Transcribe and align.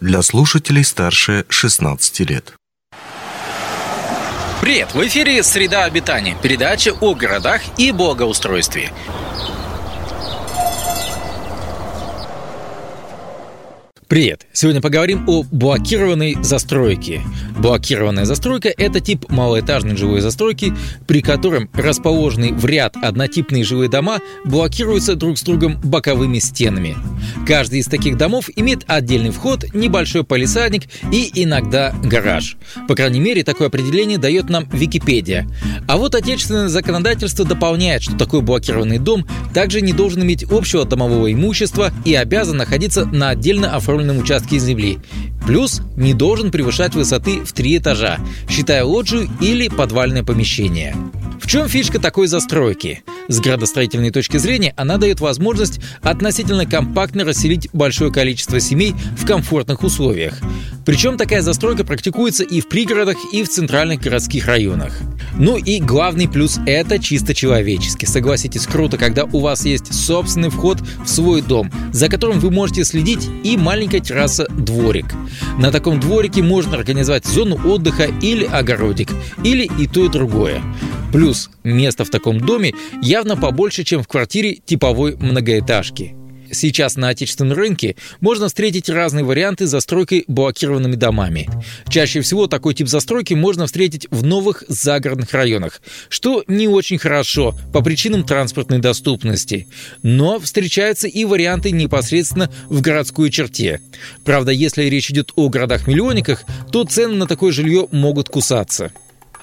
для 0.00 0.22
слушателей 0.22 0.84
старше 0.84 1.46
16 1.48 2.20
лет. 2.28 2.52
Привет! 4.60 4.94
В 4.94 5.06
эфире 5.06 5.42
«Среда 5.42 5.84
обитания»– 5.84 6.36
передача 6.42 6.92
о 7.00 7.14
городах 7.14 7.62
и 7.78 7.92
благоустройстве. 7.92 8.90
Привет! 14.08 14.46
Сегодня 14.52 14.80
поговорим 14.80 15.24
о 15.26 15.42
блокированной 15.42 16.36
застройке. 16.40 17.22
Блокированная 17.58 18.24
застройка– 18.24 18.72
это 18.78 19.00
тип 19.00 19.28
малоэтажной 19.28 19.96
жилой 19.96 20.20
застройки, 20.20 20.72
при 21.08 21.20
котором 21.20 21.68
расположенные 21.74 22.52
в 22.52 22.64
ряд 22.66 22.94
однотипные 23.02 23.64
жилые 23.64 23.90
дома 23.90 24.20
блокируются 24.44 25.16
друг 25.16 25.38
с 25.38 25.42
другом 25.42 25.80
боковыми 25.82 26.38
стенами. 26.38 26.96
Каждый 27.48 27.80
из 27.80 27.86
таких 27.86 28.16
домов 28.16 28.48
имеет 28.54 28.84
отдельный 28.86 29.30
вход, 29.30 29.64
небольшой 29.74 30.22
палисадник 30.22 30.84
и 31.10 31.28
иногда 31.34 31.92
гараж. 32.04 32.58
По 32.86 32.94
крайней 32.94 33.18
мере, 33.18 33.42
такое 33.42 33.66
определение 33.66 34.18
дает 34.18 34.48
нам 34.48 34.68
Википедия. 34.72 35.48
А 35.88 35.96
вот 35.96 36.14
отечественное 36.14 36.68
законодательство 36.68 37.44
дополняет, 37.44 38.04
что 38.04 38.16
такой 38.16 38.40
блокированный 38.40 39.00
дом 39.00 39.26
также 39.52 39.80
не 39.80 39.92
должен 39.92 40.22
иметь 40.22 40.44
общего 40.44 40.84
домового 40.84 41.32
имущества 41.32 41.90
и 42.04 42.14
обязан 42.14 42.58
находиться 42.58 43.04
на 43.04 43.30
отдельно 43.30 43.74
оформленном 43.74 43.95
оформленном 43.96 44.18
участке 44.18 44.58
земли. 44.58 44.98
Плюс 45.46 45.80
не 45.96 46.12
должен 46.12 46.50
превышать 46.50 46.94
высоты 46.94 47.40
в 47.44 47.52
три 47.52 47.78
этажа, 47.78 48.18
считая 48.48 48.84
лоджию 48.84 49.28
или 49.40 49.68
подвальное 49.68 50.22
помещение. 50.22 50.94
В 51.40 51.46
чем 51.46 51.68
фишка 51.68 51.98
такой 51.98 52.26
застройки? 52.26 53.02
С 53.28 53.40
градостроительной 53.40 54.10
точки 54.10 54.36
зрения 54.36 54.74
она 54.76 54.98
дает 54.98 55.20
возможность 55.20 55.80
относительно 56.02 56.66
компактно 56.66 57.24
расселить 57.24 57.68
большое 57.72 58.12
количество 58.12 58.60
семей 58.60 58.94
в 59.16 59.26
комфортных 59.26 59.82
условиях. 59.82 60.40
Причем 60.86 61.16
такая 61.18 61.42
застройка 61.42 61.84
практикуется 61.84 62.44
и 62.44 62.60
в 62.60 62.68
пригородах, 62.68 63.16
и 63.32 63.42
в 63.42 63.48
центральных 63.48 64.00
городских 64.00 64.46
районах. 64.46 64.96
Ну 65.36 65.56
и 65.56 65.80
главный 65.80 66.28
плюс– 66.28 66.60
это 66.66 67.00
чисто 67.00 67.34
человеческий. 67.34 68.06
Согласитесь, 68.06 68.66
круто, 68.66 68.96
когда 68.96 69.24
у 69.24 69.40
вас 69.40 69.66
есть 69.66 69.92
собственный 69.92 70.48
вход 70.48 70.78
в 71.04 71.08
свой 71.08 71.42
дом, 71.42 71.72
за 71.92 72.08
которым 72.08 72.38
вы 72.38 72.52
можете 72.52 72.84
следить, 72.84 73.28
и 73.42 73.56
маленькая 73.56 73.98
терраса 73.98 74.46
«дворик». 74.48 75.06
На 75.58 75.72
таком 75.72 75.98
дворике 75.98 76.42
можно 76.42 76.76
организовать 76.76 77.26
зону 77.26 77.58
отдыха 77.68 78.04
или 78.22 78.44
огородик, 78.44 79.10
или 79.42 79.68
и 79.78 79.88
то, 79.88 80.04
и 80.04 80.08
другое. 80.08 80.62
Плюс 81.12 81.50
место 81.64 82.04
в 82.04 82.10
таком 82.10 82.38
доме 82.38 82.74
явно 83.02 83.36
побольше, 83.36 83.82
чем 83.82 84.04
в 84.04 84.08
квартире 84.08 84.58
типовой 84.64 85.16
многоэтажки. 85.16 86.14
Сейчас 86.52 86.96
на 86.96 87.08
отечественном 87.08 87.56
рынке 87.56 87.96
можно 88.20 88.48
встретить 88.48 88.88
разные 88.88 89.24
варианты 89.24 89.66
застройки 89.66 90.24
блокированными 90.28 90.94
домами. 90.94 91.48
Чаще 91.88 92.20
всего 92.20 92.46
такой 92.46 92.74
тип 92.74 92.88
застройки 92.88 93.34
можно 93.34 93.66
встретить 93.66 94.06
в 94.10 94.24
новых 94.24 94.64
загородных 94.68 95.32
районах, 95.32 95.80
что 96.08 96.44
не 96.46 96.68
очень 96.68 96.98
хорошо 96.98 97.54
по 97.72 97.82
причинам 97.82 98.24
транспортной 98.24 98.78
доступности. 98.78 99.68
Но 100.02 100.38
встречаются 100.40 101.08
и 101.08 101.24
варианты 101.24 101.70
непосредственно 101.70 102.50
в 102.68 102.80
городской 102.80 103.30
черте. 103.30 103.80
Правда, 104.24 104.52
если 104.52 104.84
речь 104.84 105.10
идет 105.10 105.32
о 105.36 105.48
городах-миллионниках, 105.48 106.44
то 106.72 106.84
цены 106.84 107.14
на 107.14 107.26
такое 107.26 107.52
жилье 107.52 107.88
могут 107.90 108.28
кусаться. 108.28 108.92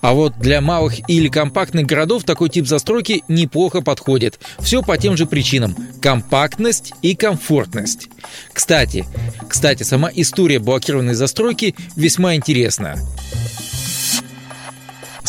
А 0.00 0.14
вот 0.14 0.38
для 0.38 0.60
малых 0.60 1.08
или 1.08 1.28
компактных 1.28 1.86
городов 1.86 2.24
такой 2.24 2.48
тип 2.48 2.66
застройки 2.66 3.22
неплохо 3.28 3.82
подходит. 3.82 4.38
Все 4.58 4.82
по 4.82 4.96
тем 4.96 5.16
же 5.16 5.26
причинам. 5.26 5.76
Компактность 6.00 6.92
и 7.02 7.14
комфортность. 7.14 8.08
Кстати, 8.52 9.04
кстати, 9.48 9.82
сама 9.82 10.10
история 10.14 10.58
блокированной 10.58 11.14
застройки 11.14 11.74
весьма 11.96 12.34
интересна. 12.34 12.96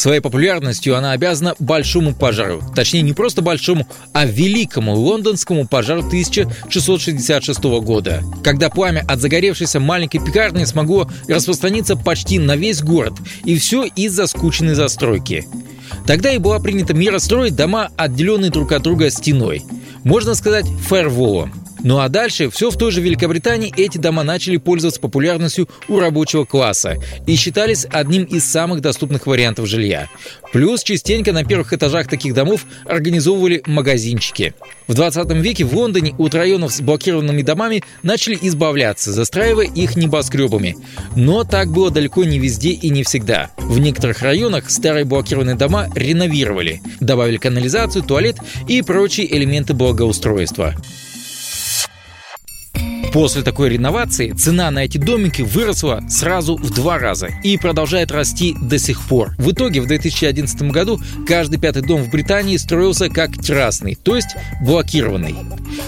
Своей 0.00 0.20
популярностью 0.20 0.96
она 0.96 1.12
обязана 1.12 1.54
большому 1.58 2.14
пожару. 2.14 2.62
Точнее, 2.74 3.02
не 3.02 3.12
просто 3.12 3.42
большому, 3.42 3.86
а 4.14 4.24
великому 4.24 4.94
лондонскому 4.94 5.68
пожару 5.68 6.00
1666 6.00 7.62
года. 7.82 8.22
Когда 8.42 8.70
пламя 8.70 9.04
от 9.06 9.20
загоревшейся 9.20 9.78
маленькой 9.78 10.24
пекарни 10.24 10.64
смогло 10.64 11.06
распространиться 11.28 11.96
почти 11.96 12.38
на 12.38 12.56
весь 12.56 12.80
город. 12.82 13.12
И 13.44 13.58
все 13.58 13.84
из-за 13.84 14.26
скучной 14.26 14.72
застройки. 14.72 15.46
Тогда 16.06 16.32
и 16.32 16.38
была 16.38 16.60
принята 16.60 16.94
мера 16.94 17.18
строить 17.18 17.54
дома, 17.54 17.90
отделенные 17.98 18.50
друг 18.50 18.72
от 18.72 18.82
друга 18.82 19.10
стеной. 19.10 19.66
Можно 20.02 20.34
сказать, 20.34 20.64
фаерволом. 20.88 21.52
Ну 21.82 21.98
а 21.98 22.08
дальше 22.08 22.50
все 22.50 22.70
в 22.70 22.76
той 22.76 22.90
же 22.90 23.00
Великобритании 23.00 23.72
эти 23.76 23.98
дома 23.98 24.22
начали 24.22 24.58
пользоваться 24.58 25.00
популярностью 25.00 25.68
у 25.88 25.98
рабочего 25.98 26.44
класса 26.44 26.96
и 27.26 27.36
считались 27.36 27.86
одним 27.90 28.24
из 28.24 28.44
самых 28.44 28.80
доступных 28.80 29.26
вариантов 29.26 29.66
жилья. 29.66 30.08
Плюс 30.52 30.82
частенько 30.82 31.32
на 31.32 31.44
первых 31.44 31.72
этажах 31.72 32.08
таких 32.08 32.34
домов 32.34 32.66
организовывали 32.84 33.62
магазинчики. 33.66 34.54
В 34.88 34.94
20 34.94 35.30
веке 35.32 35.64
в 35.64 35.74
Лондоне 35.74 36.14
от 36.18 36.34
районов 36.34 36.72
с 36.72 36.80
блокированными 36.80 37.42
домами 37.42 37.82
начали 38.02 38.36
избавляться, 38.40 39.12
застраивая 39.12 39.66
их 39.66 39.96
небоскребами. 39.96 40.76
Но 41.16 41.44
так 41.44 41.70
было 41.70 41.90
далеко 41.90 42.24
не 42.24 42.38
везде 42.38 42.70
и 42.70 42.90
не 42.90 43.04
всегда. 43.04 43.50
В 43.56 43.78
некоторых 43.78 44.20
районах 44.22 44.70
старые 44.70 45.04
блокированные 45.04 45.56
дома 45.56 45.88
реновировали, 45.94 46.82
добавили 46.98 47.36
канализацию, 47.36 48.02
туалет 48.02 48.36
и 48.68 48.82
прочие 48.82 49.34
элементы 49.34 49.72
благоустройства. 49.74 50.74
После 53.12 53.42
такой 53.42 53.70
реновации 53.70 54.30
цена 54.30 54.70
на 54.70 54.84
эти 54.84 54.96
домики 54.96 55.42
выросла 55.42 56.00
сразу 56.08 56.56
в 56.56 56.70
два 56.70 56.98
раза 56.98 57.28
и 57.42 57.56
продолжает 57.56 58.12
расти 58.12 58.54
до 58.60 58.78
сих 58.78 59.02
пор. 59.02 59.34
В 59.36 59.50
итоге 59.50 59.80
в 59.80 59.86
2011 59.86 60.62
году 60.70 61.00
каждый 61.26 61.58
пятый 61.58 61.82
дом 61.82 62.02
в 62.02 62.10
Британии 62.10 62.56
строился 62.56 63.08
как 63.08 63.36
террасный, 63.36 63.96
то 63.96 64.14
есть 64.14 64.36
блокированный. 64.62 65.34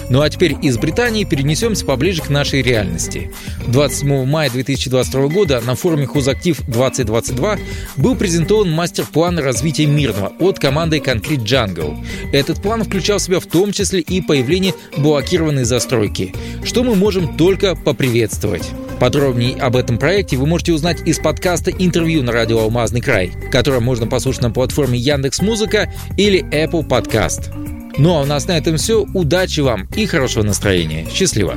Ну 0.09 0.21
а 0.21 0.29
теперь 0.29 0.55
из 0.61 0.77
Британии 0.77 1.23
перенесемся 1.23 1.85
поближе 1.85 2.21
к 2.21 2.29
нашей 2.29 2.61
реальности. 2.61 3.31
27 3.67 4.25
мая 4.25 4.49
2022 4.49 5.27
года 5.27 5.61
на 5.65 5.75
форуме 5.75 6.05
Хузактив 6.05 6.61
2022 6.67 7.57
был 7.97 8.15
презентован 8.15 8.69
мастер-план 8.71 9.39
развития 9.39 9.85
мирного 9.85 10.33
от 10.39 10.59
команды 10.59 10.97
Concrete 10.97 11.43
Jungle. 11.43 12.05
Этот 12.31 12.61
план 12.61 12.83
включал 12.83 13.17
в 13.17 13.21
себя 13.21 13.39
в 13.39 13.45
том 13.45 13.71
числе 13.71 14.01
и 14.01 14.21
появление 14.21 14.73
блокированной 14.97 15.63
застройки, 15.63 16.33
что 16.63 16.83
мы 16.83 16.95
можем 16.95 17.37
только 17.37 17.75
поприветствовать. 17.75 18.69
Подробнее 18.99 19.55
об 19.57 19.75
этом 19.75 19.97
проекте 19.97 20.37
вы 20.37 20.45
можете 20.45 20.73
узнать 20.73 21.01
из 21.05 21.19
подкаста 21.19 21.71
«Интервью 21.71 22.23
на 22.23 22.31
радио 22.31 22.59
Алмазный 22.59 23.01
край», 23.01 23.33
которое 23.51 23.79
можно 23.79 24.07
послушать 24.07 24.43
на 24.43 24.51
платформе 24.51 24.97
Яндекс 24.97 25.41
Музыка 25.41 25.91
или 26.17 26.43
Apple 26.51 26.87
Podcast. 26.87 27.62
Ну 27.97 28.15
а 28.15 28.21
у 28.21 28.25
нас 28.25 28.47
на 28.47 28.57
этом 28.57 28.77
все. 28.77 29.05
Удачи 29.13 29.59
вам 29.59 29.87
и 29.95 30.05
хорошего 30.05 30.43
настроения. 30.43 31.07
Счастливо! 31.11 31.55